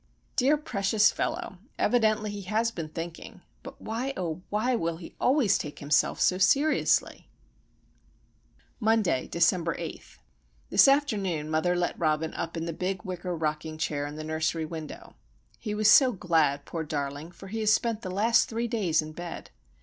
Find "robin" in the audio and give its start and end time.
11.99-12.33